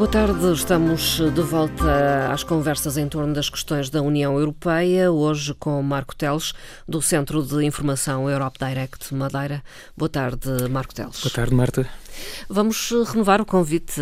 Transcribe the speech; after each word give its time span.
Boa 0.00 0.10
tarde, 0.10 0.52
estamos 0.54 1.20
de 1.20 1.42
volta 1.42 2.32
às 2.32 2.42
conversas 2.42 2.96
em 2.96 3.06
torno 3.06 3.34
das 3.34 3.50
questões 3.50 3.90
da 3.90 4.00
União 4.00 4.38
Europeia, 4.38 5.12
hoje 5.12 5.52
com 5.52 5.82
Marco 5.82 6.16
Teles, 6.16 6.54
do 6.88 7.02
Centro 7.02 7.42
de 7.42 7.62
Informação 7.66 8.30
Europe 8.30 8.56
Direct 8.58 9.14
Madeira. 9.14 9.62
Boa 9.94 10.08
tarde, 10.08 10.48
Marco 10.70 10.94
Teles. 10.94 11.20
Boa 11.20 11.30
tarde, 11.30 11.54
Marta. 11.54 11.86
Vamos 12.48 12.90
renovar 13.12 13.42
o 13.42 13.44
convite. 13.44 14.00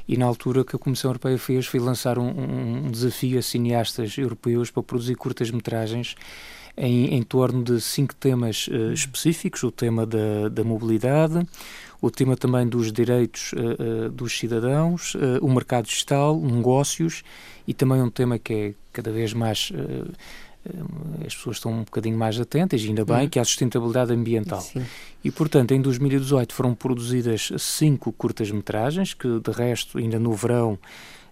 e 0.09 0.17
na 0.17 0.25
altura 0.25 0.65
que 0.65 0.75
a 0.75 0.79
Comissão 0.79 1.11
Europeia 1.11 1.37
fez 1.37 1.67
foi 1.67 1.79
lançar 1.79 2.17
um, 2.17 2.87
um 2.87 2.89
desafio 2.89 3.37
a 3.37 3.43
cineastas 3.43 4.17
europeus 4.17 4.71
para 4.71 4.81
produzir 4.81 5.13
curtas-metragens 5.13 6.15
em, 6.75 7.13
em, 7.13 7.21
torno 7.21 7.63
de 7.63 7.79
cinco 7.79 8.15
temas 8.15 8.67
uh, 8.69 8.91
específicos: 8.91 9.61
o 9.61 9.69
tema 9.69 10.07
da, 10.07 10.49
da, 10.49 10.63
mobilidade, 10.63 11.45
o 12.01 12.09
tema 12.09 12.35
também 12.35 12.67
dos 12.67 12.91
direitos 12.91 13.53
uh, 13.53 14.07
uh, 14.07 14.09
dos 14.09 14.35
cidadãos, 14.35 15.13
o 15.41 15.47
mercado 15.47 15.85
digital, 15.85 16.39
negócios 16.41 17.21
e 17.67 17.73
também 17.75 18.01
um 18.01 18.09
tema 18.09 18.39
que 18.39 18.53
é 18.53 18.73
cada 18.91 19.11
vez 19.11 19.31
mais 19.31 19.71
as 21.25 21.35
pessoas 21.35 21.57
estão 21.57 21.71
um 21.71 21.83
bocadinho 21.83 22.17
mais 22.17 22.39
atentas, 22.39 22.81
ainda 22.81 23.05
bem, 23.05 23.23
uhum. 23.23 23.29
que 23.29 23.39
é 23.39 23.41
a 23.41 23.45
sustentabilidade 23.45 24.13
ambiental. 24.13 24.61
Sim. 24.61 24.85
E, 25.23 25.31
portanto, 25.31 25.73
em 25.73 25.81
2018 25.81 26.53
foram 26.53 26.73
produzidas 26.73 27.51
cinco 27.57 28.11
curtas-metragens, 28.11 29.13
que 29.13 29.39
de 29.39 29.51
resto, 29.51 29.97
ainda 29.97 30.19
no 30.19 30.33
verão 30.33 30.79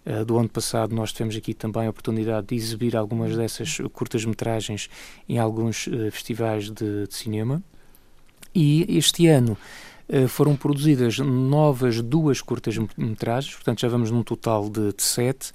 uh, 0.05 0.25
do 0.25 0.37
ano 0.37 0.49
passado, 0.49 0.93
nós 0.93 1.11
tivemos 1.11 1.35
aqui 1.35 1.53
também 1.53 1.87
a 1.87 1.89
oportunidade 1.89 2.47
de 2.47 2.55
exibir 2.55 2.95
algumas 2.95 3.35
dessas 3.35 3.77
curtas-metragens 3.93 4.89
em 5.27 5.37
alguns 5.37 5.87
uh, 5.87 6.11
festivais 6.11 6.69
de, 6.69 7.07
de, 7.07 7.13
cinema. 7.13 7.63
E 8.53 8.97
este 8.97 9.27
ano 9.27 9.57
uh, 10.09 10.27
foram 10.27 10.55
produzidas 10.55 11.19
novas 11.19 12.01
duas 12.01 12.41
curtas-metragens, 12.41 13.55
portanto 13.55 13.81
já 13.81 13.87
vamos 13.87 14.11
num 14.11 14.23
total 14.23 14.69
de, 14.69 14.93
de 14.93 15.03
sete 15.03 15.53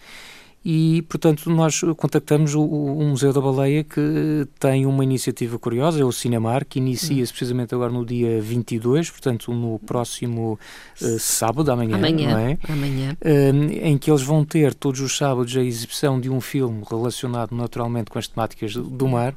e, 0.64 1.02
portanto, 1.02 1.50
nós 1.50 1.80
contactamos 1.96 2.54
o, 2.54 2.62
o, 2.62 3.02
Museu 3.02 3.32
da 3.32 3.40
Baleia, 3.40 3.82
que 3.82 4.46
tem 4.60 4.86
uma 4.86 5.02
iniciativa 5.02 5.58
curiosa, 5.58 6.00
é 6.00 6.04
o 6.04 6.12
Cinemar, 6.12 6.64
que 6.64 6.78
inicia-se 6.78 7.32
precisamente 7.32 7.74
agora 7.74 7.90
no 7.90 8.06
dia 8.06 8.40
22, 8.40 9.10
portanto, 9.10 9.52
no 9.52 9.80
próximo 9.80 10.56
uh, 11.00 11.18
sábado, 11.18 11.72
amanhã, 11.72 11.96
amanhã, 11.96 12.38
é? 12.38 12.72
Amanhã. 12.72 13.16
Uh, 13.20 13.72
em 13.82 13.98
que 13.98 14.08
eles 14.08 14.22
vão 14.22 14.44
ter 14.44 14.72
todos 14.72 15.00
os 15.00 15.16
sábados 15.16 15.56
a 15.56 15.62
exibição 15.62 16.20
de 16.20 16.30
um 16.30 16.40
filme 16.40 16.84
relacionado 16.88 17.56
naturalmente 17.56 18.08
com 18.08 18.20
as 18.20 18.28
temáticas 18.28 18.74
do 18.74 19.08
mar. 19.08 19.34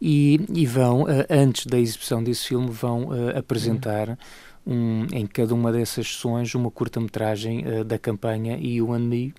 E, 0.00 0.40
e 0.52 0.66
vão, 0.66 1.02
uh, 1.02 1.06
antes 1.30 1.66
da 1.66 1.78
exibição 1.78 2.22
desse 2.22 2.48
filme, 2.48 2.68
vão 2.68 3.10
apresentar 3.36 4.18
um, 4.66 5.06
em 5.12 5.24
cada 5.24 5.54
uma 5.54 5.70
dessas 5.70 6.08
sessões 6.08 6.52
uma 6.54 6.70
curta-metragem 6.70 7.64
da 7.86 7.96
campanha 7.96 8.58
You 8.60 8.92
and 8.92 9.00
Me 9.00 9.34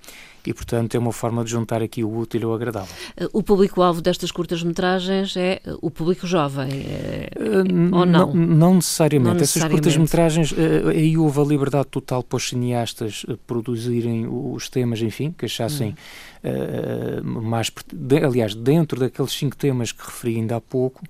e, 0.50 0.54
portanto, 0.54 0.96
é 0.96 1.00
uma 1.00 1.12
forma 1.14 1.44
de 1.44 1.52
juntar 1.52 1.84
aqui 1.84 2.04
o 2.04 2.18
útil 2.18 2.50
ao 2.50 2.56
agradável. 2.56 2.90
Eh, 3.16 3.30
o 3.32 3.44
público-alvo 3.44 4.02
destas 4.02 4.32
curtas-metragens 4.32 5.38
é 5.38 5.62
eh, 5.64 5.76
o 5.80 5.92
público 5.92 6.26
jovem, 6.26 6.72
é... 6.72 7.30
uh, 7.40 7.96
ou 7.96 8.04
não? 8.04 8.34
Não, 8.34 8.74
necessariamente. 8.74 9.36
Não 9.36 9.44
Essas 9.44 9.64
curtas-metragens, 9.66 10.56
aí 10.88 11.16
houve 11.16 11.40
a 11.40 11.44
liberdade 11.44 11.90
total 11.90 12.24
para 12.24 12.38
os 12.38 12.50
cineastas 12.50 13.28
produzirem 13.46 14.28
os 14.28 14.68
temas, 14.70 15.04
enfim, 15.04 15.32
que 15.38 15.46
achassem 15.46 15.96
uh, 16.44 17.24
mais... 17.24 17.72
Aliás, 18.26 18.56
dentro 18.56 19.00
daqueles 19.00 19.32
cinco 19.32 19.56
temas 19.56 19.92
que 19.92 20.04
referi 20.06 20.36
ainda 20.38 20.58
há 20.58 20.62
pouco, 20.62 21.02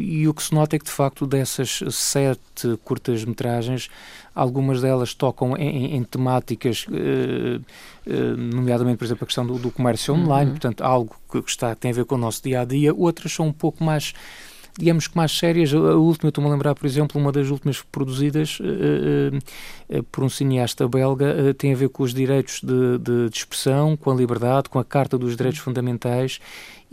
e 0.00 0.28
o 0.28 0.34
que 0.34 0.42
se 0.42 0.52
nota 0.52 0.76
é 0.76 0.78
que, 0.78 0.84
de 0.84 0.90
facto, 0.90 1.26
dessas 1.26 1.80
sete 1.90 2.76
curtas-metragens, 2.84 3.88
algumas 4.34 4.80
delas 4.80 5.14
tocam 5.14 5.56
em, 5.56 5.96
em 5.96 6.04
temáticas, 6.04 6.86
uh, 6.88 7.60
uh, 8.06 8.36
nomeadamente, 8.36 8.98
por 8.98 9.04
exemplo, 9.04 9.24
a 9.24 9.26
questão 9.26 9.46
do, 9.46 9.58
do 9.58 9.70
comércio 9.70 10.14
online, 10.14 10.50
uhum. 10.50 10.56
portanto, 10.56 10.82
algo 10.82 11.16
que, 11.30 11.38
está, 11.46 11.74
tem 11.74 11.92
a 11.92 11.94
ver 11.94 12.04
com 12.04 12.14
o 12.14 12.18
nosso 12.18 12.42
dia 12.42 12.60
a 12.60 12.64
dia, 12.64 12.94
outras 12.94 13.32
são 13.32 13.46
um 13.46 13.52
pouco 13.52 13.82
mais 13.82 14.12
digamos 14.78 15.06
que 15.06 15.16
mais 15.16 15.36
sérias. 15.36 15.72
A 15.72 15.96
última, 15.96 16.28
estou-me 16.28 16.48
a 16.48 16.52
lembrar, 16.52 16.74
por 16.74 16.86
exemplo, 16.86 17.20
uma 17.20 17.30
das 17.30 17.50
últimas 17.50 17.82
produzidas 17.82 18.58
uh, 18.60 19.98
uh, 19.98 20.02
por 20.04 20.24
um 20.24 20.28
cineasta 20.28 20.88
belga, 20.88 21.50
uh, 21.50 21.54
tem 21.54 21.72
a 21.72 21.76
ver 21.76 21.88
com 21.90 22.02
os 22.02 22.14
direitos 22.14 22.60
de, 22.62 22.98
de, 22.98 23.28
de, 23.28 23.36
expressão, 23.36 23.96
com 23.96 24.10
a 24.10 24.14
liberdade, 24.14 24.68
com 24.68 24.78
a 24.78 24.84
Carta 24.84 25.18
dos 25.18 25.36
Direitos 25.36 25.60
Fundamentais 25.60 26.40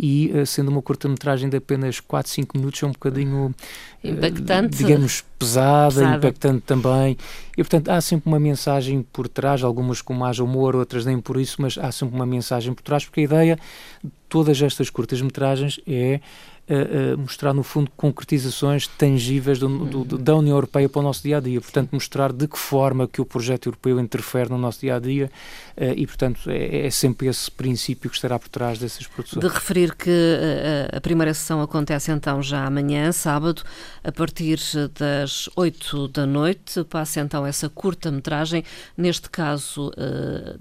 e 0.01 0.31
sendo 0.45 0.69
uma 0.69 0.81
curta-metragem 0.81 1.49
de 1.49 1.57
apenas 1.57 1.99
4, 1.99 2.31
5 2.31 2.57
minutos 2.57 2.81
é 2.81 2.85
um 2.85 2.93
bocadinho 2.93 3.53
impactante, 4.01 4.77
digamos 4.77 5.25
pesada, 5.37 5.95
pesada, 5.95 6.15
impactante 6.15 6.61
também. 6.61 7.17
E 7.51 7.55
portanto 7.57 7.89
há 7.89 7.99
sempre 7.99 8.29
uma 8.29 8.39
mensagem 8.39 9.05
por 9.11 9.27
trás, 9.27 9.61
algumas 9.61 10.01
com 10.01 10.13
mais 10.13 10.39
humor, 10.39 10.73
outras 10.73 11.05
nem 11.05 11.19
por 11.19 11.35
isso, 11.35 11.61
mas 11.61 11.77
há 11.77 11.91
sempre 11.91 12.15
uma 12.15 12.25
mensagem 12.25 12.73
por 12.73 12.81
trás 12.81 13.03
porque 13.03 13.19
a 13.19 13.23
ideia 13.23 13.59
de 14.01 14.09
todas 14.29 14.61
estas 14.61 14.89
curtas-metragens 14.89 15.81
é 15.85 16.21
uh, 16.69 17.17
mostrar, 17.17 17.53
no 17.53 17.63
fundo, 17.63 17.91
concretizações 17.97 18.87
tangíveis 18.87 19.59
do, 19.59 20.03
do, 20.03 20.17
da 20.17 20.35
União 20.35 20.55
Europeia 20.55 20.87
para 20.87 20.99
o 20.99 21.03
nosso 21.03 21.23
dia 21.23 21.37
a 21.37 21.39
dia. 21.39 21.59
Portanto, 21.59 21.89
mostrar 21.91 22.31
de 22.31 22.47
que 22.47 22.57
forma 22.57 23.07
que 23.07 23.19
o 23.19 23.25
projeto 23.25 23.67
europeu 23.67 23.99
interfere 23.99 24.49
no 24.49 24.57
nosso 24.57 24.81
dia 24.81 24.95
a 24.95 24.99
dia 24.99 25.31
uh, 25.75 25.93
e, 25.95 26.05
portanto, 26.05 26.49
é, 26.49 26.85
é, 26.85 26.89
sempre 26.89 27.27
esse 27.27 27.49
princípio 27.49 28.09
que 28.09 28.15
estará 28.15 28.37
por 28.37 28.49
trás 28.49 28.77
dessas 28.77 29.07
produções. 29.07 29.41
De 29.41 29.51
referir 29.51 29.95
que 29.95 30.09
uh, 30.09 30.95
a 30.95 31.01
primeira 31.01 31.33
sessão 31.33 31.61
acontece 31.61 32.11
então 32.11 32.41
já 32.41 32.65
amanhã, 32.65 33.11
sábado, 33.11 33.63
a 34.03 34.11
partir 34.11 34.59
das 34.97 35.49
8 35.55 36.07
da 36.09 36.25
noite. 36.25 36.83
Passa 36.83 37.19
então 37.19 37.45
essa 37.45 37.69
curta-metragem, 37.69 38.63
neste 38.97 39.29
caso 39.29 39.91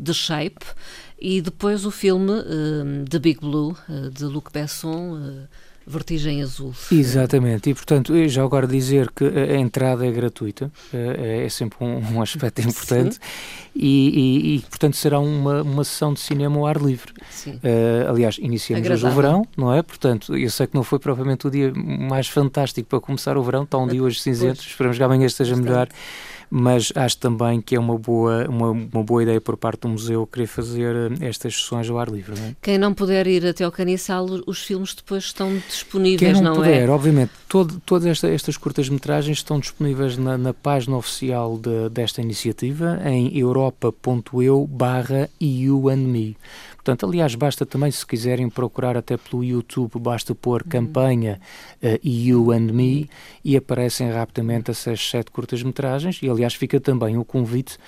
The 0.02 0.12
Shape, 0.12 0.64
e 1.18 1.40
depois 1.40 1.84
o 1.84 1.90
filme 1.90 2.32
The 3.08 3.18
Big 3.18 3.40
Blue, 3.40 3.76
de 4.12 4.24
Luc 4.24 4.52
Besson 4.52 5.48
Vertigem 5.88 6.42
Azul. 6.42 6.72
Exatamente, 6.92 7.70
e 7.70 7.74
portanto, 7.74 8.28
já 8.28 8.42
agora 8.42 8.66
dizer 8.66 9.10
que 9.10 9.24
a 9.24 9.56
entrada 9.56 10.06
é 10.06 10.10
gratuita, 10.10 10.70
é, 10.92 11.48
sempre 11.48 11.78
um, 11.84 12.20
aspecto 12.20 12.60
importante, 12.62 13.18
e, 13.74 14.08
e, 14.08 14.56
e, 14.56 14.60
portanto 14.62 14.96
será 14.96 15.18
uma, 15.18 15.62
uma 15.62 15.84
sessão 15.84 16.12
de 16.12 16.20
cinema 16.20 16.58
ao 16.58 16.66
ar 16.66 16.76
livre. 16.76 17.12
Uh, 17.46 18.10
aliás, 18.10 18.38
iniciamos 18.38 18.84
Agradável. 18.84 19.08
hoje 19.08 19.18
o 19.18 19.22
verão, 19.22 19.46
não 19.56 19.72
é? 19.72 19.82
Portanto, 19.82 20.36
eu 20.36 20.50
sei 20.50 20.66
que 20.66 20.74
não 20.74 20.82
foi 20.82 20.98
propriamente 20.98 21.46
o 21.46 21.50
dia 21.50 21.72
mais 21.74 22.28
fantástico 22.28 22.88
para 22.88 23.00
começar 23.00 23.36
o 23.36 23.42
verão, 23.42 23.62
está 23.62 23.78
um 23.78 23.86
dia 23.86 24.02
hoje 24.04 24.20
cinzento, 24.20 24.60
esperamos 24.60 24.96
que 24.96 25.02
amanhã 25.02 25.26
esteja 25.26 25.56
melhor 25.56 25.88
mas 26.50 26.92
acho 26.94 27.18
também 27.18 27.60
que 27.60 27.76
é 27.76 27.80
uma 27.80 27.98
boa, 27.98 28.46
uma, 28.48 28.70
uma 28.70 29.02
boa 29.02 29.22
ideia 29.22 29.40
por 29.40 29.56
parte 29.56 29.80
do 29.82 29.88
museu 29.88 30.26
querer 30.26 30.46
fazer 30.46 30.94
eh, 30.94 31.26
estas 31.26 31.54
sessões 31.54 31.88
ao 31.88 31.98
ar 31.98 32.08
livre. 32.08 32.38
Não 32.38 32.46
é? 32.46 32.56
Quem 32.62 32.78
não 32.78 32.94
puder 32.94 33.26
ir 33.26 33.46
até 33.46 33.64
ao 33.64 33.72
Caniçal, 33.72 34.26
os 34.46 34.62
filmes 34.62 34.94
depois 34.94 35.24
estão 35.24 35.56
disponíveis, 35.68 36.34
Quem 36.34 36.42
não, 36.42 36.54
não 36.54 36.64
é? 36.64 36.66
puder, 36.66 36.88
é? 36.88 36.90
obviamente, 36.90 37.32
todo, 37.48 37.80
todas 37.84 38.06
esta, 38.06 38.28
estas 38.28 38.56
curtas-metragens 38.56 39.38
estão 39.38 39.58
disponíveis 39.58 40.16
na, 40.16 40.38
na 40.38 40.54
página 40.54 40.96
oficial 40.96 41.58
de, 41.58 41.88
desta 41.90 42.20
iniciativa 42.20 43.00
em 43.04 43.38
europa.eu 43.38 44.66
barra. 44.66 45.28
Portanto, 46.88 47.04
aliás, 47.04 47.34
basta 47.34 47.66
também, 47.66 47.90
se 47.90 48.06
quiserem 48.06 48.48
procurar 48.48 48.96
até 48.96 49.18
pelo 49.18 49.44
YouTube, 49.44 49.98
basta 49.98 50.34
pôr 50.34 50.62
uhum. 50.62 50.68
campanha 50.68 51.38
uh, 51.82 51.98
You 52.02 52.50
and 52.50 52.72
Me 52.72 53.10
e 53.44 53.58
aparecem 53.58 54.10
rapidamente 54.10 54.70
essas 54.70 54.98
sete 55.06 55.30
curtas-metragens. 55.30 56.20
E, 56.22 56.30
aliás, 56.38 56.54
fica 56.54 56.80
também 56.80 57.18
o 57.18 57.24
convite 57.24 57.78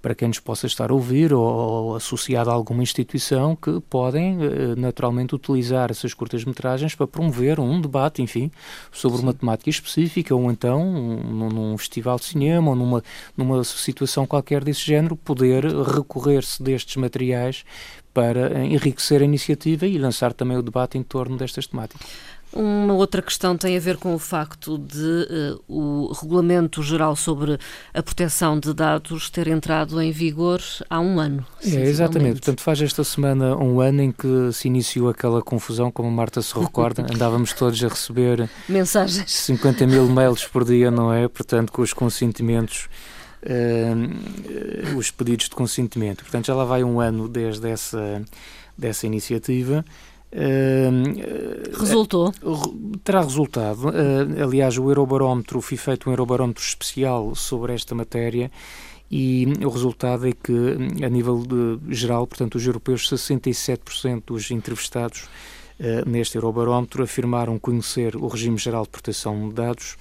para 0.00 0.14
quem 0.14 0.28
nos 0.28 0.40
possa 0.40 0.66
estar 0.66 0.90
a 0.90 0.94
ouvir 0.94 1.32
ou, 1.32 1.44
ou 1.44 1.96
associado 1.96 2.50
a 2.50 2.52
alguma 2.52 2.82
instituição 2.82 3.54
que 3.54 3.80
podem 3.88 4.38
uh, 4.38 4.76
naturalmente 4.76 5.34
utilizar 5.34 5.90
essas 5.90 6.14
curtas-metragens 6.14 6.94
para 6.94 7.06
promover 7.06 7.60
um 7.60 7.80
debate, 7.80 8.22
enfim, 8.22 8.50
sobre 8.90 9.18
Sim. 9.18 9.24
uma 9.24 9.34
temática 9.34 9.68
específica 9.68 10.34
ou 10.34 10.50
então 10.50 10.82
um, 10.82 11.48
num 11.48 11.78
festival 11.78 12.16
de 12.16 12.24
cinema 12.24 12.70
ou 12.70 12.76
numa, 12.76 13.04
numa 13.36 13.62
situação 13.62 14.26
qualquer 14.26 14.64
desse 14.64 14.84
género, 14.86 15.16
poder 15.16 15.64
recorrer-se 15.64 16.62
destes 16.62 16.96
materiais 16.96 17.64
para 18.12 18.64
enriquecer 18.64 19.20
a 19.20 19.24
iniciativa 19.24 19.86
e 19.86 19.98
lançar 19.98 20.32
também 20.32 20.56
o 20.56 20.62
debate 20.62 20.98
em 20.98 21.02
torno 21.02 21.36
destas 21.36 21.66
temáticas. 21.66 22.06
Uma 22.52 22.94
outra 22.94 23.22
questão 23.22 23.56
tem 23.56 23.76
a 23.76 23.80
ver 23.80 23.96
com 23.96 24.12
o 24.12 24.18
facto 24.18 24.76
de 24.76 24.98
uh, 24.98 25.62
o 25.68 26.12
Regulamento 26.12 26.82
Geral 26.82 27.14
sobre 27.14 27.58
a 27.94 28.02
Proteção 28.02 28.58
de 28.58 28.74
Dados 28.74 29.30
ter 29.30 29.46
entrado 29.46 30.00
em 30.00 30.10
vigor 30.10 30.60
há 30.88 30.98
um 30.98 31.20
ano. 31.20 31.46
É, 31.64 31.82
exatamente. 31.82 32.40
Portanto, 32.40 32.60
faz 32.60 32.82
esta 32.82 33.04
semana 33.04 33.56
um 33.56 33.80
ano 33.80 34.02
em 34.02 34.10
que 34.10 34.52
se 34.52 34.66
iniciou 34.66 35.08
aquela 35.08 35.40
confusão, 35.40 35.92
como 35.92 36.08
a 36.08 36.12
Marta 36.12 36.42
se 36.42 36.58
recorda, 36.58 37.06
andávamos 37.14 37.52
todos 37.52 37.82
a 37.84 37.88
receber 37.88 38.50
mensagens 38.68 39.30
50 39.30 39.86
mil 39.86 40.08
mails 40.08 40.44
por 40.44 40.64
dia, 40.64 40.90
não 40.90 41.12
é? 41.12 41.28
Portanto, 41.28 41.70
com 41.70 41.82
os 41.82 41.92
consentimentos. 41.92 42.88
Uh, 43.42 44.98
os 44.98 45.10
pedidos 45.10 45.48
de 45.48 45.54
consentimento. 45.54 46.22
Portanto, 46.22 46.44
já 46.44 46.54
lá 46.54 46.62
vai 46.62 46.84
um 46.84 47.00
ano 47.00 47.26
desde 47.26 47.70
essa, 47.70 48.22
dessa 48.76 49.06
iniciativa. 49.06 49.82
Uh, 50.32 51.76
Resultou? 51.76 52.32
Uh, 52.42 52.96
terá 53.02 53.20
resultado. 53.20 53.88
Uh, 53.88 54.42
aliás, 54.42 54.78
o 54.78 54.88
Eurobarómetro, 54.88 55.60
foi 55.60 55.76
feito 55.76 56.08
um 56.08 56.12
Eurobarómetro 56.12 56.62
especial 56.62 57.34
sobre 57.34 57.74
esta 57.74 57.94
matéria 57.94 58.50
e 59.10 59.52
o 59.64 59.68
resultado 59.68 60.28
é 60.28 60.32
que, 60.32 61.04
a 61.04 61.08
nível 61.08 61.42
geral, 61.88 62.28
portanto, 62.28 62.54
os 62.54 62.64
europeus, 62.64 63.10
67% 63.10 64.22
dos 64.26 64.50
entrevistados 64.52 65.28
neste 66.06 66.36
Eurobarómetro 66.36 67.02
afirmaram 67.02 67.58
conhecer 67.58 68.14
o 68.14 68.28
regime 68.28 68.58
geral 68.58 68.84
de 68.84 68.90
proteção 68.90 69.48
de 69.48 69.54
dados 69.54 69.96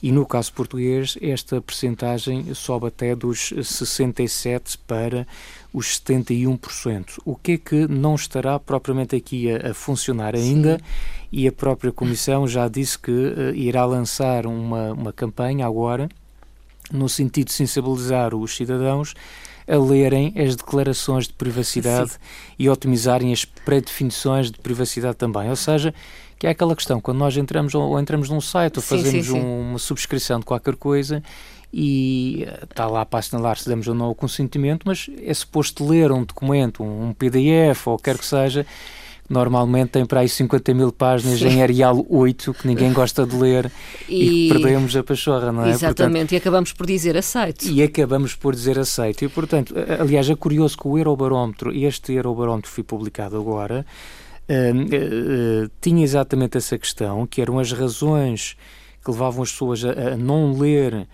e 0.00 0.12
no 0.12 0.24
caso 0.24 0.52
português 0.52 1.18
esta 1.20 1.60
percentagem 1.60 2.54
sobe 2.54 2.86
até 2.86 3.16
dos 3.16 3.52
67 3.60 4.78
para 4.86 5.26
os 5.74 6.00
71%. 6.00 7.18
O 7.24 7.34
que 7.34 7.52
é 7.52 7.58
que 7.58 7.88
não 7.88 8.14
estará 8.14 8.60
propriamente 8.60 9.16
aqui 9.16 9.50
a, 9.50 9.72
a 9.72 9.74
funcionar 9.74 10.36
ainda? 10.36 10.78
Sim. 10.78 10.84
E 11.32 11.48
a 11.48 11.52
própria 11.52 11.90
Comissão 11.90 12.46
já 12.46 12.68
disse 12.68 12.96
que 12.96 13.10
uh, 13.10 13.52
irá 13.56 13.84
lançar 13.84 14.46
uma, 14.46 14.92
uma 14.92 15.12
campanha 15.12 15.66
agora, 15.66 16.08
no 16.92 17.08
sentido 17.08 17.48
de 17.48 17.54
sensibilizar 17.54 18.36
os 18.36 18.54
cidadãos 18.54 19.14
a 19.66 19.76
lerem 19.76 20.32
as 20.36 20.54
declarações 20.54 21.26
de 21.26 21.32
privacidade 21.32 22.10
Sim. 22.12 22.18
e 22.58 22.68
otimizarem 22.68 23.32
as 23.32 23.44
pré-definições 23.44 24.52
de 24.52 24.58
privacidade 24.58 25.16
também. 25.16 25.48
Ou 25.48 25.56
seja, 25.56 25.92
que 26.38 26.46
é 26.46 26.50
aquela 26.50 26.76
questão, 26.76 27.00
quando 27.00 27.18
nós 27.18 27.36
entramos 27.36 27.74
ou 27.74 27.98
entramos 27.98 28.28
num 28.28 28.40
site 28.40 28.76
ou 28.76 28.82
fazemos 28.82 29.10
sim, 29.10 29.22
sim, 29.22 29.40
sim. 29.40 29.40
Um, 29.40 29.70
uma 29.70 29.78
subscrição 29.78 30.38
de 30.38 30.44
qualquer 30.44 30.76
coisa 30.76 31.22
e 31.76 32.46
está 32.62 32.86
lá 32.86 33.04
para 33.04 33.18
assinalar 33.18 33.58
se 33.58 33.68
damos 33.68 33.88
ou 33.88 33.96
não 33.96 34.08
o 34.08 34.14
consentimento, 34.14 34.84
mas 34.86 35.10
é 35.20 35.34
suposto 35.34 35.84
ler 35.84 36.12
um 36.12 36.22
documento, 36.22 36.84
um 36.84 37.12
PDF 37.12 37.88
ou 37.88 37.98
quer 37.98 38.16
que 38.16 38.24
seja, 38.24 38.64
normalmente 39.28 39.90
tem 39.90 40.06
para 40.06 40.20
aí 40.20 40.28
50 40.28 40.72
mil 40.72 40.92
páginas 40.92 41.42
em 41.42 41.60
Arial 41.60 42.06
8 42.08 42.54
que 42.54 42.68
ninguém 42.68 42.92
gosta 42.92 43.26
de 43.26 43.34
ler 43.34 43.72
e, 44.08 44.46
e 44.46 44.48
perdemos 44.50 44.94
a 44.94 45.02
pachorra, 45.02 45.50
não 45.50 45.64
é? 45.64 45.70
Exatamente, 45.70 45.96
portanto, 45.96 46.32
e 46.32 46.36
acabamos 46.36 46.72
por 46.72 46.86
dizer 46.86 47.16
aceito. 47.16 47.66
E 47.66 47.82
acabamos 47.82 48.36
por 48.36 48.54
dizer 48.54 48.78
aceito. 48.78 49.24
E, 49.24 49.28
portanto, 49.28 49.74
aliás, 49.98 50.30
é 50.30 50.36
curioso 50.36 50.78
que 50.78 50.86
o 50.86 50.96
Eurobarómetro, 50.96 51.74
este 51.74 52.12
Eurobarómetro 52.12 52.70
foi 52.70 52.84
publicado 52.84 53.36
agora, 53.36 53.84
uh, 54.48 55.64
uh, 55.64 55.70
tinha 55.80 56.04
exatamente 56.04 56.56
essa 56.56 56.78
questão, 56.78 57.26
que 57.26 57.42
eram 57.42 57.58
as 57.58 57.72
razões 57.72 58.56
que 59.04 59.10
levavam 59.10 59.42
as 59.42 59.50
pessoas 59.50 59.84
a, 59.84 60.12
a 60.12 60.16
não 60.16 60.56
ler 60.56 61.08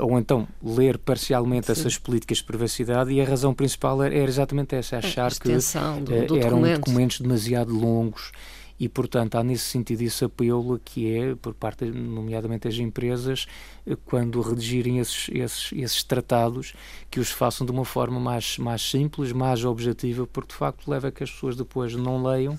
ou 0.00 0.18
então 0.18 0.46
ler 0.62 0.98
parcialmente 0.98 1.66
Sim. 1.66 1.72
essas 1.72 1.98
políticas 1.98 2.38
de 2.38 2.44
privacidade 2.44 3.12
e 3.12 3.20
a 3.20 3.24
razão 3.24 3.54
principal 3.54 4.02
era, 4.02 4.14
era 4.14 4.28
exatamente 4.28 4.74
essa, 4.74 4.98
achar 4.98 5.32
que 5.32 5.48
do, 5.48 6.26
do 6.26 6.36
eram 6.38 6.60
documentos 6.60 7.20
demasiado 7.20 7.72
longos 7.72 8.32
e, 8.78 8.88
portanto, 8.88 9.36
há 9.36 9.44
nesse 9.44 9.64
sentido 9.64 10.02
esse 10.02 10.24
apelo 10.24 10.80
que 10.84 11.16
é, 11.16 11.34
por 11.36 11.54
parte, 11.54 11.84
nomeadamente, 11.84 12.68
das 12.68 12.76
empresas, 12.78 13.46
eh, 13.86 13.96
quando 14.04 14.40
redigirem 14.40 14.98
esses, 14.98 15.28
esses, 15.32 15.72
esses 15.72 16.02
tratados, 16.02 16.74
que 17.08 17.20
os 17.20 17.30
façam 17.30 17.64
de 17.64 17.70
uma 17.70 17.84
forma 17.84 18.18
mais, 18.18 18.58
mais 18.58 18.82
simples, 18.82 19.30
mais 19.30 19.64
objetiva, 19.64 20.26
porque, 20.26 20.48
de 20.48 20.58
facto, 20.58 20.90
leva 20.90 21.08
a 21.08 21.12
que 21.12 21.22
as 21.22 21.30
pessoas 21.30 21.56
depois 21.56 21.94
não 21.94 22.22
leiam 22.22 22.58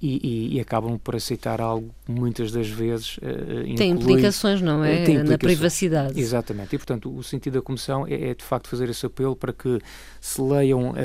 e, 0.00 0.20
e, 0.22 0.56
e, 0.56 0.60
acabam 0.60 0.98
por 0.98 1.16
aceitar 1.16 1.60
algo 1.60 1.94
muitas 2.06 2.52
das 2.52 2.68
vezes 2.68 3.16
uh, 3.18 3.76
tem 3.76 3.90
implicações 3.90 4.60
não 4.60 4.84
é? 4.84 5.02
Implicações. 5.02 5.30
na 5.30 5.38
privacidade. 5.38 6.20
Exatamente. 6.20 6.74
E 6.74 6.78
portanto 6.78 7.14
o 7.14 7.22
sentido 7.22 7.54
da 7.54 7.62
comissão 7.62 8.06
é, 8.06 8.30
é 8.30 8.34
de 8.34 8.44
facto 8.44 8.68
fazer 8.68 8.88
esse 8.88 9.06
apelo 9.06 9.34
para 9.34 9.52
que 9.52 9.80
se 10.20 10.40
leiam 10.40 10.90
uh, 10.90 10.96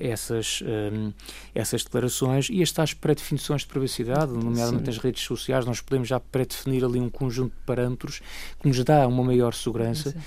essas 0.00 0.62
um, 0.62 1.12
essas 1.54 1.84
declarações 1.84 2.48
e 2.50 2.62
as 2.62 2.72
tais 2.72 2.94
pré-definições 2.94 3.62
de 3.62 3.68
privacidade 3.68 4.32
nomeadamente 4.32 4.84
Sim. 4.84 4.90
nas 4.90 4.98
redes 4.98 5.22
sociais. 5.22 5.64
Nós 5.64 5.80
podemos 5.80 6.08
já 6.08 6.18
pré-definir 6.18 6.84
ali 6.84 7.00
um 7.00 7.08
conjunto 7.08 7.52
de 7.52 7.64
parâmetros 7.64 8.20
que 8.60 8.68
nos 8.68 8.82
dá 8.82 9.06
uma 9.06 9.22
maior 9.24 9.54
segurança 9.54 10.10
Sim 10.10 10.18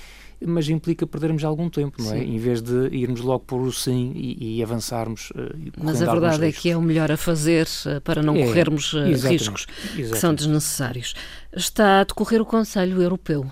mas 0.45 0.67
implica 0.69 1.05
perdermos 1.05 1.43
algum 1.43 1.69
tempo, 1.69 2.01
não 2.01 2.13
é? 2.13 2.19
Sim. 2.19 2.35
Em 2.35 2.38
vez 2.38 2.61
de 2.61 2.88
irmos 2.91 3.21
logo 3.21 3.43
por 3.45 3.61
o 3.61 3.71
sim 3.71 4.11
e, 4.15 4.57
e 4.57 4.63
avançarmos. 4.63 5.31
Uh, 5.31 5.71
mas 5.77 6.01
a 6.01 6.11
verdade 6.11 6.45
é 6.45 6.51
que 6.51 6.69
é 6.69 6.77
o 6.77 6.81
melhor 6.81 7.11
a 7.11 7.17
fazer 7.17 7.67
uh, 7.85 8.01
para 8.01 8.21
não 8.23 8.35
é, 8.35 8.45
corrermos 8.45 8.93
uh, 8.93 9.03
riscos 9.03 9.67
exatamente. 9.81 10.11
que 10.11 10.17
são 10.17 10.33
desnecessários. 10.33 11.13
Está 11.53 12.01
a 12.01 12.03
decorrer 12.03 12.41
o 12.41 12.45
Conselho 12.45 13.01
Europeu, 13.01 13.45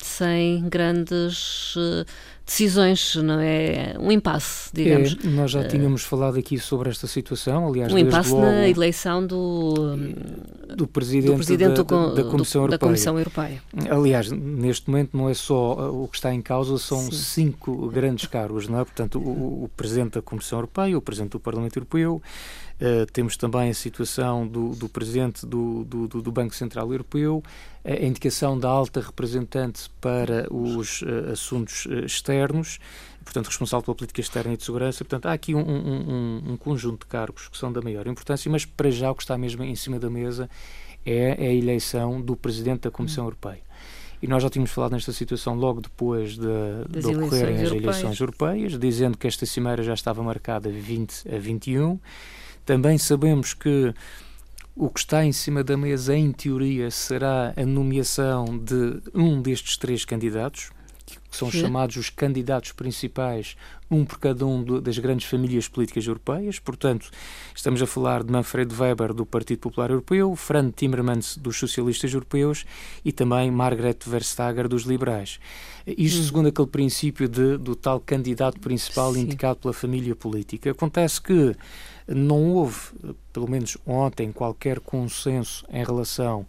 sem 0.00 0.66
grandes 0.66 1.74
decisões, 2.48 3.14
não 3.16 3.38
é? 3.38 3.94
Um 4.00 4.10
impasse, 4.10 4.70
digamos. 4.72 5.16
É, 5.22 5.28
nós 5.28 5.50
já 5.50 5.64
tínhamos 5.68 6.02
uh, 6.02 6.06
falado 6.06 6.38
aqui 6.38 6.58
sobre 6.58 6.88
esta 6.88 7.06
situação, 7.06 7.68
aliás, 7.68 7.92
um 7.92 7.98
impasse 7.98 8.30
logo, 8.30 8.46
na 8.46 8.66
eleição 8.66 9.24
do, 9.24 9.96
do 10.74 10.86
presidente, 10.86 11.30
do 11.30 11.36
presidente 11.36 11.76
da, 11.76 11.82
do, 11.82 12.14
da, 12.14 12.24
Comissão 12.24 12.66
da, 12.66 12.78
Comissão 12.78 13.18
Europeia. 13.18 13.62
Aliás, 13.90 14.30
neste 14.32 14.88
momento 14.88 15.14
não 15.14 15.28
é 15.28 15.34
só 15.34 15.74
uh, 15.74 16.04
o 16.04 16.08
que 16.08 16.16
está 16.16 16.32
em 16.32 16.40
causa, 16.40 16.78
são 16.78 17.02
Sim. 17.02 17.12
cinco 17.12 17.88
grandes 17.88 18.26
cargos, 18.26 18.66
não 18.66 18.80
é? 18.80 18.84
Portanto, 18.84 19.18
o, 19.18 19.64
o 19.64 19.70
presidente 19.76 20.14
da 20.14 20.22
Comissão 20.22 20.58
Europeia, 20.58 20.96
o 20.96 21.02
presidente 21.02 21.32
do 21.32 21.40
Parlamento 21.40 21.76
Europeu, 21.76 22.22
Uh, 22.78 23.10
temos 23.12 23.36
também 23.36 23.70
a 23.70 23.74
situação 23.74 24.46
do, 24.46 24.68
do 24.70 24.88
presidente 24.88 25.44
do, 25.44 25.82
do, 25.82 26.06
do, 26.06 26.30
Banco 26.30 26.54
Central 26.54 26.92
Europeu, 26.92 27.42
a 27.92 28.04
indicação 28.04 28.58
da 28.58 28.68
alta 28.68 29.00
representante 29.00 29.90
para 30.00 30.46
os 30.52 31.00
uh, 31.02 31.30
assuntos 31.32 31.86
uh, 31.86 32.04
externos, 32.04 32.78
portanto, 33.24 33.46
responsável 33.46 33.82
pela 33.82 33.94
política 33.94 34.20
externa 34.20 34.52
e 34.52 34.56
de 34.56 34.64
segurança. 34.64 35.04
Portanto, 35.04 35.26
há 35.26 35.32
aqui 35.32 35.54
um, 35.54 35.60
um, 35.60 36.52
um, 36.52 36.56
conjunto 36.56 37.06
de 37.06 37.06
cargos 37.06 37.48
que 37.48 37.56
são 37.56 37.72
da 37.72 37.80
maior 37.80 38.06
importância, 38.06 38.50
mas 38.50 38.64
para 38.64 38.90
já 38.90 39.10
o 39.10 39.14
que 39.14 39.22
está 39.22 39.38
mesmo 39.38 39.64
em 39.64 39.74
cima 39.74 39.98
da 39.98 40.10
mesa 40.10 40.50
é 41.06 41.32
a 41.32 41.52
eleição 41.52 42.20
do 42.20 42.36
presidente 42.36 42.82
da 42.82 42.90
Comissão 42.90 43.24
hum. 43.24 43.28
Europeia. 43.28 43.62
E 44.20 44.26
nós 44.26 44.42
já 44.42 44.50
tínhamos 44.50 44.72
falado 44.72 44.92
nesta 44.92 45.12
situação 45.12 45.54
logo 45.54 45.80
depois 45.80 46.36
de, 46.36 47.00
de 47.00 47.06
ocorrerem 47.06 47.62
as 47.62 47.70
eleições 47.70 48.18
europeias, 48.20 48.76
dizendo 48.76 49.16
que 49.16 49.28
esta 49.28 49.46
cimeira 49.46 49.82
já 49.82 49.94
estava 49.94 50.22
marcada 50.22 50.70
de 50.70 50.78
20 50.78 51.34
a 51.34 51.38
21 51.38 52.00
também 52.68 52.98
sabemos 52.98 53.54
que 53.54 53.94
o 54.78 54.88
que 54.88 55.00
está 55.00 55.24
em 55.24 55.32
cima 55.32 55.64
da 55.64 55.76
mesa, 55.76 56.16
em 56.16 56.30
teoria, 56.30 56.88
será 56.88 57.52
a 57.56 57.66
nomeação 57.66 58.56
de 58.56 59.02
um 59.12 59.42
destes 59.42 59.76
três 59.76 60.04
candidatos, 60.04 60.70
que 61.16 61.36
são 61.36 61.50
Sim. 61.50 61.60
chamados 61.60 61.96
os 61.96 62.10
candidatos 62.10 62.72
principais, 62.72 63.56
um 63.90 64.04
por 64.04 64.18
cada 64.18 64.46
um 64.46 64.80
das 64.80 64.98
grandes 64.98 65.26
famílias 65.26 65.66
políticas 65.68 66.06
europeias. 66.06 66.58
Portanto, 66.58 67.10
estamos 67.54 67.80
a 67.80 67.86
falar 67.86 68.22
de 68.22 68.30
Manfred 68.30 68.74
Weber, 68.74 69.14
do 69.14 69.24
Partido 69.24 69.60
Popular 69.60 69.90
Europeu, 69.90 70.34
Franz 70.36 70.72
Timmermans, 70.76 71.36
dos 71.36 71.56
Socialistas 71.56 72.12
Europeus 72.12 72.64
e 73.04 73.12
também 73.12 73.50
Margaret 73.50 73.98
Verstager, 74.06 74.68
dos 74.68 74.82
Liberais. 74.82 75.40
Isto 75.86 76.20
hum. 76.20 76.24
segundo 76.24 76.48
aquele 76.48 76.68
princípio 76.68 77.28
de, 77.28 77.56
do 77.56 77.74
tal 77.74 78.00
candidato 78.00 78.60
principal 78.60 79.14
Sim. 79.14 79.20
indicado 79.20 79.60
pela 79.60 79.72
família 79.72 80.14
política. 80.14 80.70
Acontece 80.70 81.20
que 81.20 81.56
não 82.06 82.50
houve, 82.52 82.78
pelo 83.32 83.48
menos 83.48 83.76
ontem, 83.86 84.32
qualquer 84.32 84.80
consenso 84.80 85.64
em 85.70 85.84
relação 85.84 86.46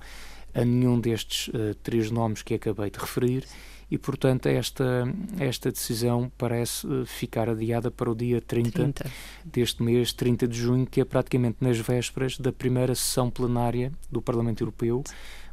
a 0.54 0.66
nenhum 0.66 1.00
destes 1.00 1.50
uh, 1.50 1.76
três 1.84 2.10
nomes 2.10 2.42
que 2.42 2.54
acabei 2.54 2.90
de 2.90 3.00
referir 3.00 3.46
e, 3.92 3.98
portanto, 3.98 4.46
esta, 4.46 5.04
esta 5.40 5.72
decisão 5.72 6.32
parece 6.38 6.86
uh, 6.86 7.06
ficar 7.06 7.50
adiada 7.50 7.90
para 7.90 8.10
o 8.10 8.16
dia 8.16 8.40
30, 8.40 8.72
30, 8.72 9.12
deste 9.44 9.82
mês, 9.82 10.14
30 10.14 10.48
de 10.48 10.58
junho, 10.58 10.86
que 10.86 11.02
é 11.02 11.06
praticamente 11.06 11.58
nas 11.60 11.78
vésperas 11.80 12.38
da 12.38 12.52
primeira 12.52 12.94
sessão 12.94 13.32
plenária 13.32 13.92
do 14.12 14.22
Parlamento 14.22 14.62
Europeu, 14.62 15.04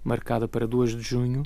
marcada 0.04 0.46
para 0.46 0.66
2 0.66 0.96
de 0.96 1.02
junho, 1.02 1.42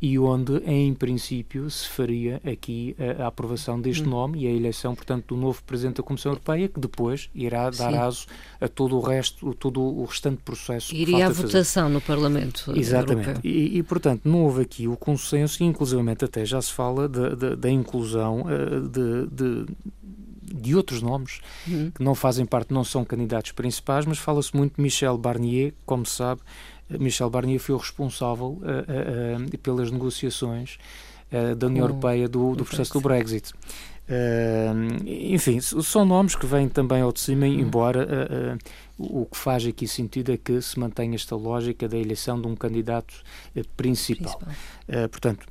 e 0.00 0.18
onde, 0.18 0.56
em 0.64 0.94
princípio, 0.94 1.68
se 1.68 1.86
faria 1.88 2.40
aqui 2.44 2.96
a, 2.98 3.24
a 3.24 3.26
aprovação 3.26 3.80
deste 3.80 4.02
hum. 4.02 4.10
nome 4.10 4.40
e 4.40 4.46
a 4.46 4.50
eleição, 4.50 4.94
portanto, 4.94 5.34
do 5.34 5.36
novo 5.36 5.62
Presidente 5.62 5.96
da 5.96 6.02
Comissão 6.02 6.32
Europeia, 6.32 6.68
que 6.68 6.80
depois 6.80 7.28
irá 7.34 7.68
dar 7.70 7.92
Sim. 7.92 7.98
aso 7.98 8.26
a 8.60 8.68
todo 8.68 8.96
o 8.96 9.00
resto, 9.00 9.52
todo 9.54 9.82
o 9.82 10.04
restante 10.04 10.42
processo. 10.42 10.94
Iria 10.94 11.26
à 11.26 11.30
votação 11.30 11.88
no 11.88 12.00
Parlamento 12.00 12.72
Exatamente. 12.74 13.28
Europeu. 13.28 13.50
E, 13.50 13.78
e, 13.78 13.82
portanto, 13.82 14.22
não 14.24 14.44
houve 14.44 14.62
aqui 14.62 14.88
o 14.88 14.96
consenso 14.96 15.62
e, 15.62 15.66
inclusivamente, 15.66 16.24
até 16.24 16.44
já 16.44 16.60
se 16.62 16.72
fala 16.72 17.08
da 17.08 17.70
inclusão 17.70 18.42
uh, 18.42 18.88
de, 18.88 19.26
de 19.26 19.66
de 20.52 20.74
outros 20.74 21.00
nomes 21.00 21.40
uhum. 21.66 21.90
que 21.92 22.02
não 22.02 22.14
fazem 22.14 22.44
parte, 22.44 22.74
não 22.74 22.82
são 22.82 23.04
candidatos 23.04 23.52
principais, 23.52 24.04
mas 24.04 24.18
fala-se 24.18 24.54
muito 24.56 24.76
de 24.76 24.82
Michel 24.82 25.16
Barnier, 25.16 25.72
como 25.86 26.04
se 26.04 26.16
sabe, 26.16 26.40
Michel 26.98 27.30
Barnier 27.30 27.60
foi 27.60 27.74
o 27.74 27.78
responsável 27.78 28.58
uh, 28.62 29.44
uh, 29.44 29.58
pelas 29.58 29.90
negociações 29.90 30.78
da 31.56 31.68
União 31.68 31.84
Europeia 31.84 32.28
do, 32.28 32.56
do 32.56 32.64
processo 32.64 32.92
do 32.94 33.00
Brexit. 33.00 33.52
enfim, 35.06 35.60
são 35.60 36.04
nomes 36.04 36.34
que 36.34 36.44
vêm 36.44 36.68
também 36.68 37.02
ao 37.02 37.12
de 37.12 37.20
cima, 37.20 37.46
uhum. 37.46 37.52
embora 37.52 38.58
o 38.98 39.24
que 39.26 39.36
faz 39.38 39.64
aqui 39.64 39.86
sentido 39.86 40.32
é 40.32 40.36
que 40.36 40.60
se 40.60 40.76
mantenha 40.76 41.14
esta 41.14 41.36
lógica 41.36 41.88
da 41.88 41.96
eleição 41.96 42.40
de 42.40 42.48
um 42.48 42.56
candidato 42.56 43.14
principal. 43.76 44.40
principal. 44.40 45.08
portanto, 45.08 45.46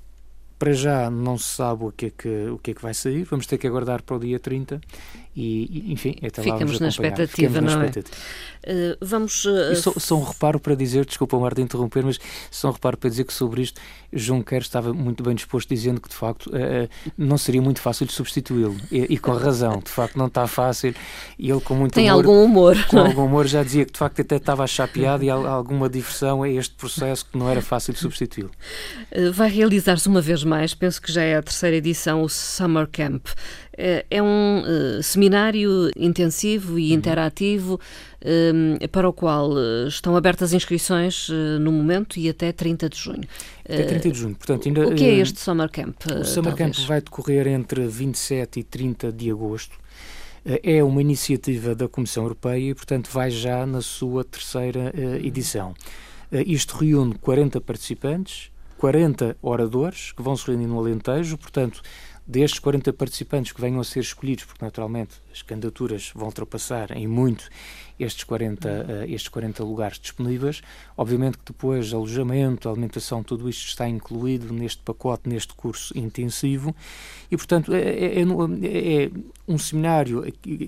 para 0.59 0.73
já 0.73 1.09
não 1.09 1.37
se 1.37 1.55
sabe 1.55 1.85
o 1.85 1.91
que, 1.93 2.07
é 2.07 2.09
que, 2.09 2.47
o 2.49 2.59
que 2.59 2.71
é 2.71 2.73
que 2.73 2.81
vai 2.81 2.93
sair, 2.93 3.23
vamos 3.23 3.47
ter 3.47 3.57
que 3.57 3.65
aguardar 3.65 4.03
para 4.03 4.17
o 4.17 4.19
dia 4.19 4.37
30 4.37 4.81
e, 5.39 5.93
enfim, 5.93 6.15
até 6.21 6.43
lá 6.43 6.57
vamos 6.57 6.79
na 6.81 6.89
expectativa, 6.89 7.61
não 7.61 7.81
é? 7.81 7.87
Uh, 7.89 8.97
vamos. 8.99 9.45
Uh, 9.45 9.73
só, 9.75 9.93
só, 9.97 10.15
um 10.17 10.23
reparo 10.23 10.59
para 10.59 10.75
dizer, 10.75 11.05
desculpa, 11.05 11.39
Mar, 11.39 11.53
de 11.53 11.61
interromper, 11.61 12.03
mas 12.03 12.19
só 12.51 12.67
um 12.67 12.71
reparo 12.71 12.97
para 12.97 13.09
dizer 13.09 13.23
que 13.23 13.33
sobre 13.33 13.61
isto 13.61 13.79
João 14.11 14.41
Quer 14.41 14.61
estava 14.61 14.93
muito 14.93 15.23
bem 15.23 15.33
disposto, 15.33 15.69
dizendo 15.69 16.01
que 16.01 16.09
de 16.09 16.15
facto 16.15 16.47
uh, 16.47 16.89
não 17.17 17.37
seria 17.37 17.61
muito 17.61 17.79
fácil 17.79 18.05
de 18.05 18.11
substituí-lo 18.11 18.75
e, 18.91 19.13
e, 19.13 19.17
com 19.17 19.31
razão, 19.31 19.79
de 19.79 19.89
facto 19.89 20.17
não 20.17 20.27
está 20.27 20.45
fácil. 20.45 20.93
E 21.37 21.49
ele 21.49 21.61
com 21.61 21.73
muito 21.73 21.93
Tem 21.93 22.11
humor, 22.11 22.25
algum 22.25 22.43
humor. 22.43 22.85
Com 22.89 22.99
algum 22.99 23.25
humor 23.25 23.47
já 23.47 23.63
dizia 23.63 23.85
que 23.85 23.93
de 23.93 23.99
facto 23.99 24.21
até 24.21 24.35
estava 24.35 24.65
piada 24.91 25.23
e 25.23 25.29
alguma 25.29 25.87
diversão 25.87 26.43
a 26.43 26.49
este 26.49 26.75
processo 26.75 27.25
que 27.25 27.37
não 27.37 27.49
era 27.49 27.61
fácil 27.61 27.93
de 27.93 27.99
substituí-lo. 27.99 28.51
vai 29.31 29.49
realizar-se 29.49 30.09
uma 30.09 30.21
vez 30.21 30.43
mais, 30.43 30.73
penso 30.73 31.01
que 31.01 31.11
já 31.11 31.21
é 31.21 31.37
a 31.37 31.41
terceira 31.41 31.77
edição, 31.77 32.23
o 32.23 32.29
Summer 32.29 32.87
Camp. 32.91 33.25
Eh, 33.81 34.05
é 34.11 34.21
um 34.21 34.59
uh, 34.59 35.01
seminário 35.01 35.89
intensivo 35.95 36.77
e 36.77 36.89
uhum. 36.89 36.97
interativo 36.97 37.79
uh, 38.21 38.87
para 38.89 39.07
o 39.07 39.13
qual 39.13 39.53
estão 39.87 40.17
abertas 40.17 40.51
inscrições 40.51 41.29
no 41.61 41.71
momento 41.71 42.19
e 42.19 42.27
até 42.27 42.51
30 42.51 42.89
de 42.89 42.97
junho. 42.97 43.23
Até 43.63 43.83
30 43.83 44.11
de 44.11 44.19
junho, 44.19 44.35
portanto 44.35 44.67
ainda... 44.67 44.85
O 44.85 44.95
que 44.95 45.05
é 45.05 45.13
este 45.19 45.39
Summer 45.39 45.69
Camp? 45.69 45.95
o 46.05 46.25
Summer 46.25 46.53
talvez? 46.53 46.77
Camp 46.77 46.87
vai 46.87 46.99
decorrer 46.99 47.47
entre 47.47 47.87
27 47.87 48.59
e 48.59 48.63
30 48.63 49.13
de 49.13 49.31
agosto. 49.31 49.77
É 50.63 50.83
uma 50.83 51.01
iniciativa 51.01 51.73
da 51.73 51.87
Comissão 51.87 52.23
Europeia 52.23 52.71
e, 52.71 52.73
portanto, 52.73 53.09
vai 53.11 53.29
já 53.29 53.65
na 53.65 53.81
sua 53.81 54.23
terceira 54.23 54.91
edição. 55.21 55.73
Isto 56.31 56.77
reúne 56.77 57.15
40 57.15 57.61
participantes, 57.61 58.49
40 58.77 59.37
oradores 59.41 60.11
que 60.13 60.21
vão 60.21 60.35
se 60.35 60.47
reunir 60.47 60.67
no 60.67 60.79
Alentejo, 60.79 61.37
portanto, 61.37 61.81
destes 62.29 62.59
40 62.59 62.93
participantes 62.93 63.51
que 63.51 63.59
venham 63.59 63.81
a 63.81 63.83
ser 63.83 64.01
escolhidos, 64.01 64.45
porque 64.45 64.63
naturalmente 64.63 65.15
as 65.39 65.43
candidaturas 65.43 66.11
vão 66.13 66.27
ultrapassar 66.27 66.91
em 66.91 67.07
muito 67.07 67.49
estes 67.97 68.23
40, 68.23 68.69
uh, 68.69 69.11
estes 69.11 69.27
40 69.27 69.63
lugares 69.63 69.99
disponíveis. 69.99 70.61
Obviamente 70.97 71.37
que 71.37 71.45
depois 71.45 71.93
alojamento, 71.93 72.69
alimentação, 72.69 73.23
tudo 73.23 73.49
isto 73.49 73.67
está 73.67 73.87
incluído 73.87 74.53
neste 74.53 74.81
pacote, 74.83 75.27
neste 75.27 75.53
curso 75.53 75.97
intensivo 75.97 76.75
e, 77.31 77.37
portanto, 77.37 77.73
é, 77.73 77.81
é, 77.81 78.21
é, 78.21 79.03
é 79.03 79.11
um 79.47 79.57
seminário 79.57 80.23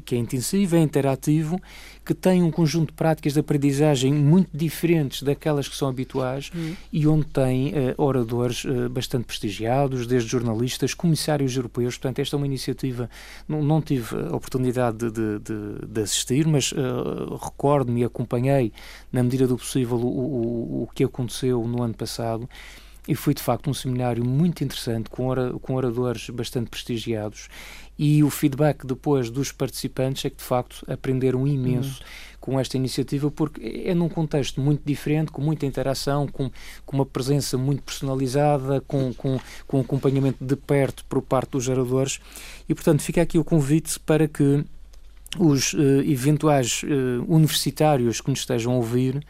que 0.06 0.16
é 0.16 0.18
intensivo, 0.18 0.76
é 0.76 0.80
interativo, 0.80 1.62
que 2.04 2.14
tem 2.14 2.42
um 2.42 2.52
conjunto 2.52 2.88
de 2.88 2.94
práticas 2.94 3.34
de 3.34 3.40
aprendizagem 3.40 4.12
muito 4.12 4.50
diferentes 4.54 5.24
daquelas 5.24 5.68
que 5.68 5.76
são 5.76 5.88
habituais 5.88 6.52
uhum. 6.54 6.76
e 6.92 7.08
onde 7.08 7.26
tem 7.28 7.70
uh, 7.70 7.74
oradores 7.98 8.66
uh, 8.66 8.90
bastante 8.90 9.26
prestigiados, 9.26 10.08
desde 10.08 10.30
jornalistas, 10.30 10.94
comissários 10.94 11.56
europeus. 11.56 11.98
Portanto, 11.98 12.20
esta 12.20 12.36
é 12.36 12.38
uma 12.38 12.46
iniciativa, 12.46 13.10
não, 13.48 13.64
não 13.64 13.82
tive 13.82 14.16
a 14.16 14.36
oportunidade 14.36 14.61
de, 14.62 15.12
de, 15.12 15.40
de, 15.40 15.88
de 15.88 16.02
assistir, 16.02 16.48
mas 16.48 16.72
uh, 16.72 17.36
recordo-me 17.36 18.02
e 18.02 18.04
acompanhei, 18.04 18.72
na 19.12 19.24
medida 19.24 19.48
do 19.48 19.58
possível, 19.58 19.98
o, 19.98 20.08
o, 20.08 20.84
o 20.84 20.90
que 20.94 21.04
aconteceu 21.04 21.66
no 21.68 21.82
ano 21.82 21.94
passado 21.94 22.48
e 23.08 23.16
foi 23.16 23.34
de 23.34 23.42
facto 23.42 23.70
um 23.70 23.74
seminário 23.74 24.24
muito 24.24 24.64
interessante 24.64 25.10
com, 25.10 25.26
ora, 25.28 25.54
com 25.54 25.74
oradores 25.74 26.30
bastante 26.30 26.70
prestigiados 26.70 27.48
e 27.98 28.24
o 28.24 28.30
feedback 28.30 28.86
depois 28.86 29.30
dos 29.30 29.52
participantes 29.52 30.26
é 30.26 30.30
que 30.30 30.38
de 30.38 30.44
facto 30.44 30.86
aprenderam 30.92 31.48
imenso 31.48 32.00
uhum. 32.00 32.38
com 32.40 32.60
esta 32.60 32.78
iniciativa 32.78 33.30
porque 33.32 33.84
é 33.86 33.94
num 33.94 34.10
contexto 34.10 34.62
muito 34.62 34.82
diferente, 34.86 35.32
com 35.32 35.42
muita 35.42 35.66
interação, 35.66 36.28
com, 36.28 36.52
com 36.86 36.98
uma 36.98 37.06
presença 37.06 37.58
muito 37.58 37.82
personalizada, 37.84 38.82
com, 38.82 39.14
com, 39.14 39.40
com 39.68 39.80
acompanhamento 39.82 40.44
de 40.44 40.56
perto 40.56 41.04
por 41.06 41.22
parte 41.22 41.52
dos 41.52 41.64
geradores 41.64 42.20
e 42.70 42.74
portanto 42.74 43.02
fica 43.02 43.22
aqui 43.22 43.38
o 43.38 43.44
convite 43.44 44.00
para 44.00 44.28
que 44.28 44.64
os 45.40 45.74
uh, 45.74 46.02
eventuais 46.06 46.84
uh, 46.84 47.26
universitários 47.28 48.22
que 48.22 48.30
nos 48.30 48.40
estejam 48.40 48.74
a 48.74 48.76
ouvir 48.76 49.24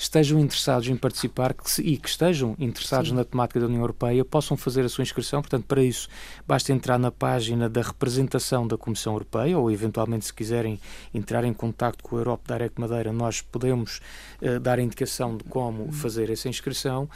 estejam 0.00 0.40
interessados 0.40 0.88
em 0.88 0.96
participar 0.96 1.52
que 1.52 1.70
se, 1.70 1.82
e 1.82 1.98
que 1.98 2.08
estejam 2.08 2.56
interessados 2.58 3.10
Sim. 3.10 3.16
na 3.16 3.24
temática 3.24 3.60
da 3.60 3.66
União 3.66 3.82
Europeia 3.82 4.24
possam 4.24 4.56
fazer 4.56 4.82
a 4.82 4.88
sua 4.88 5.02
inscrição. 5.02 5.42
Portanto, 5.42 5.66
para 5.66 5.82
isso, 5.82 6.08
basta 6.46 6.72
entrar 6.72 6.98
na 6.98 7.10
página 7.10 7.68
da 7.68 7.82
representação 7.82 8.66
da 8.66 8.78
Comissão 8.78 9.12
Europeia 9.12 9.58
ou, 9.58 9.70
eventualmente, 9.70 10.24
se 10.24 10.32
quiserem 10.32 10.80
entrar 11.12 11.44
em 11.44 11.52
contato 11.52 12.02
com 12.02 12.16
a 12.16 12.20
Europa 12.20 12.54
Direct 12.54 12.80
Madeira, 12.80 13.12
nós 13.12 13.42
podemos 13.42 14.00
uh, 14.40 14.58
dar 14.58 14.78
a 14.78 14.82
indicação 14.82 15.36
de 15.36 15.44
como 15.44 15.82
uhum. 15.82 15.92
fazer 15.92 16.30
essa 16.30 16.48
inscrição. 16.48 17.06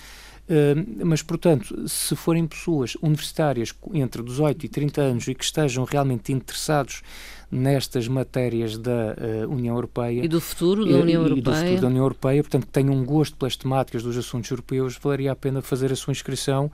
Uh, 0.47 1.07
mas, 1.07 1.23
portanto, 1.23 1.89
se 1.89 2.15
forem 2.15 2.47
pessoas 2.47 2.97
universitárias 3.01 3.75
entre 3.95 4.23
18 4.23 4.67
e 4.67 4.69
30 4.69 5.01
anos 5.01 5.29
e 5.29 5.35
que 5.35 5.45
estejam 5.45 5.85
realmente 5.85 6.33
interessados 6.33 7.03
nestas 7.51 8.09
matérias 8.09 8.77
da 8.77 9.15
uh, 9.47 9.51
União 9.51 9.75
Europeia 9.75 10.25
e 10.25 10.29
do 10.29 10.41
futuro 10.41 10.85
da 10.85 10.99
União 10.99 11.23
e, 11.23 11.25
Europeia. 11.25 11.39
E 11.39 11.43
do 11.43 11.55
futuro 11.55 11.81
da 11.81 11.87
União 11.87 12.05
Europeia, 12.05 12.43
portanto, 12.43 12.67
que 12.67 12.73
tenham 12.73 12.93
um 12.93 13.05
gosto 13.05 13.37
pelas 13.37 13.57
temáticas 13.57 14.03
dos 14.03 14.17
assuntos 14.19 14.51
europeus, 14.51 14.99
valeria 15.01 15.33
a 15.33 15.37
pena 15.37 15.63
fazer 15.63 15.93
a 15.93 15.97
sua 15.97 16.13
inscrição. 16.13 16.71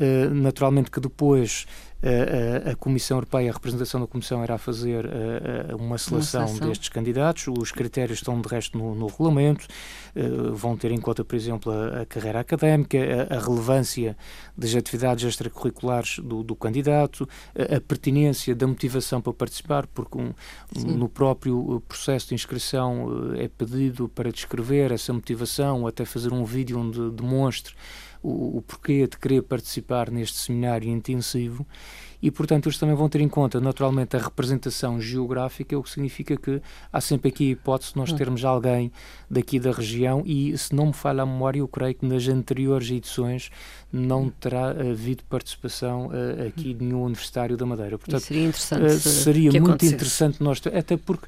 Uh, 0.00 0.34
naturalmente 0.34 0.90
que 0.90 0.98
depois 0.98 1.66
a, 2.02 2.70
a, 2.70 2.76
Comissão 2.76 3.18
Europeia, 3.18 3.50
a 3.50 3.52
representação 3.52 4.00
da 4.00 4.06
Comissão 4.08 4.42
irá 4.42 4.58
fazer 4.58 5.06
uh, 5.06 5.76
uma, 5.78 5.96
seleção 5.98 6.40
uma 6.40 6.48
seleção 6.48 6.68
destes 6.68 6.88
candidatos. 6.88 7.46
Os 7.46 7.70
critérios 7.70 8.18
estão, 8.18 8.40
de 8.40 8.48
resto, 8.48 8.76
no, 8.76 8.94
no 8.94 9.06
regulamento. 9.06 9.66
Uh, 10.16 10.52
vão 10.54 10.76
ter 10.76 10.90
em 10.90 11.00
conta, 11.00 11.24
por 11.24 11.36
exemplo, 11.36 11.72
a, 11.72 12.02
a 12.02 12.06
carreira 12.06 12.40
académica, 12.40 12.98
a, 12.98 13.36
a, 13.36 13.38
relevância 13.38 14.16
das 14.56 14.74
atividades 14.74 15.24
extracurriculares 15.24 16.18
do, 16.18 16.42
do 16.42 16.56
candidato, 16.56 17.28
a, 17.54 17.80
pertinência 17.80 18.54
da 18.54 18.66
motivação 18.66 19.20
para 19.20 19.32
participar, 19.32 19.86
porque 19.86 20.18
um, 20.18 20.34
no 20.74 21.08
próprio 21.08 21.80
processo 21.86 22.28
de 22.28 22.34
inscrição 22.34 23.32
é 23.36 23.46
pedido 23.46 24.08
para 24.08 24.32
descrever 24.32 24.90
essa 24.90 25.12
motivação, 25.12 25.86
até 25.86 26.04
fazer 26.04 26.32
um 26.32 26.44
vídeo 26.44 26.78
onde 26.78 27.10
demonstre 27.10 27.74
o, 28.22 28.58
o 28.58 28.62
porquê 28.62 29.06
de 29.06 29.18
querer 29.18 29.42
participar 29.42 30.10
neste 30.10 30.38
seminário 30.38 30.88
intensivo 30.88 31.66
e, 32.22 32.30
portanto, 32.30 32.68
eles 32.68 32.78
também 32.78 32.94
vão 32.94 33.08
ter 33.08 33.20
em 33.20 33.28
conta, 33.28 33.60
naturalmente, 33.60 34.16
a 34.16 34.20
representação 34.20 35.00
geográfica, 35.00 35.76
o 35.76 35.82
que 35.82 35.90
significa 35.90 36.36
que 36.36 36.62
há 36.92 37.00
sempre 37.00 37.30
aqui 37.30 37.48
a 37.48 37.50
hipótese 37.50 37.92
de 37.92 37.98
nós 37.98 38.12
hum. 38.12 38.16
termos 38.16 38.44
alguém 38.44 38.92
daqui 39.28 39.58
da 39.58 39.72
região 39.72 40.22
e, 40.24 40.56
se 40.56 40.72
não 40.72 40.86
me 40.86 40.92
falha 40.92 41.24
a 41.24 41.26
memória, 41.26 41.58
eu 41.58 41.66
creio 41.66 41.96
que 41.96 42.06
nas 42.06 42.28
anteriores 42.28 42.88
edições 42.88 43.50
não 43.92 44.22
hum. 44.22 44.32
terá 44.38 44.70
havido 44.70 45.24
participação 45.24 46.06
uh, 46.06 46.46
aqui 46.46 46.72
de 46.72 46.84
nenhum 46.84 47.02
universitário 47.02 47.56
da 47.56 47.66
Madeira. 47.66 47.98
Portanto, 47.98 48.22
seria 48.22 48.44
interessante. 48.44 48.84
Uh, 48.84 48.98
seria 49.00 49.60
muito 49.60 49.84
interessante 49.84 50.40
nós, 50.40 50.62
até 50.64 50.96
porque 50.96 51.26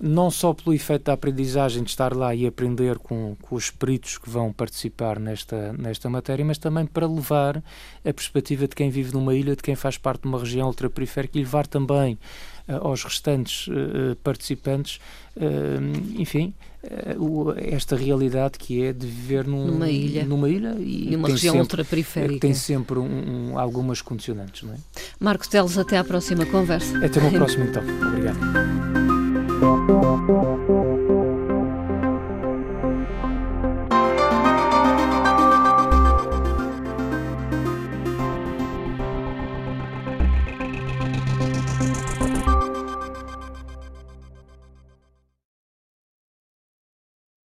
não 0.00 0.30
só 0.30 0.52
pelo 0.52 0.74
efeito 0.74 1.04
da 1.04 1.14
aprendizagem 1.14 1.82
de 1.82 1.90
estar 1.90 2.14
lá 2.14 2.34
e 2.34 2.46
aprender 2.46 2.98
com, 2.98 3.36
com 3.40 3.56
os 3.56 3.70
peritos 3.70 4.18
que 4.18 4.28
vão 4.28 4.52
participar 4.52 5.18
nesta, 5.18 5.72
nesta 5.72 6.10
matéria, 6.10 6.44
mas 6.44 6.58
também 6.58 6.84
para 6.84 7.06
levar 7.06 7.62
a 8.04 8.12
perspectiva 8.12 8.68
de 8.68 8.74
quem 8.74 8.90
vive 8.90 9.12
numa 9.12 9.34
ilha, 9.34 9.56
de 9.56 9.62
quem 9.62 9.74
faz 9.74 9.96
parte 9.96 10.22
de 10.22 10.28
uma 10.28 10.38
região 10.38 10.68
ultraperiférica 10.68 11.38
e 11.38 11.42
levar 11.42 11.66
também 11.66 12.18
uh, 12.68 12.86
aos 12.86 13.04
restantes 13.04 13.68
uh, 13.68 14.16
participantes, 14.22 15.00
uh, 15.36 16.20
enfim, 16.20 16.52
esta 17.56 17.96
realidade 17.96 18.58
que 18.58 18.84
é 18.84 18.92
de 18.92 19.06
viver 19.06 19.44
num, 19.44 19.66
numa 19.66 19.90
ilha, 19.90 20.24
numa 20.24 20.48
ilha 20.48 20.76
e 20.78 21.10
numa 21.10 21.28
região 21.28 21.58
ultraperiférica. 21.58 22.38
Tem 22.38 22.54
sempre 22.54 22.98
um, 23.00 23.50
um, 23.52 23.58
algumas 23.58 24.00
condicionantes. 24.00 24.62
Não 24.62 24.74
é? 24.74 24.76
Marcos 25.18 25.48
Teles, 25.48 25.76
até 25.76 25.98
à 25.98 26.04
próxima 26.04 26.46
conversa. 26.46 27.04
Até 27.04 27.18
uma 27.18 27.30
próxima 27.32 27.64
então. 27.64 27.82
Obrigado. 27.82 28.85